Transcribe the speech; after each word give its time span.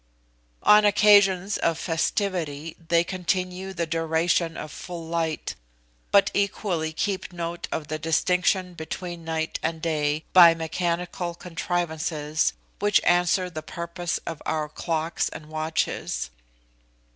On 0.63 0.83
occasions 0.83 1.57
of 1.57 1.77
festivity 1.77 2.75
they 2.87 3.03
continue 3.03 3.71
the 3.71 3.85
duration 3.85 4.57
of 4.57 4.71
full 4.71 5.05
light, 5.05 5.53
but 6.09 6.31
equally 6.33 6.91
keep 6.91 7.31
note 7.31 7.67
of 7.71 7.87
the 7.87 7.99
distinction 7.99 8.73
between 8.73 9.23
night 9.23 9.59
and 9.61 9.79
day, 9.79 10.25
by 10.33 10.55
mechanical 10.55 11.35
contrivances 11.35 12.53
which 12.79 12.99
answer 13.03 13.47
the 13.47 13.61
purpose 13.61 14.17
of 14.25 14.41
our 14.43 14.67
clocks 14.67 15.29
and 15.29 15.49
watches. 15.49 16.31